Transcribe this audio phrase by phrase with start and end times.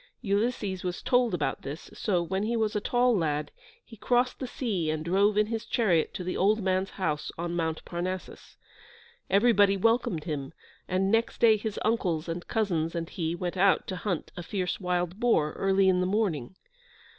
[0.23, 3.51] Ulysses was told about this, so, when he was a tall lad,
[3.85, 7.55] he crossed the sea and drove in his chariot to the old man's house on
[7.55, 8.57] Mount Parnassus.
[9.29, 10.53] Everybody welcomed him,
[10.87, 14.79] and next day his uncles and cousins and he went out to hunt a fierce
[14.79, 16.55] wild boar, early in the morning.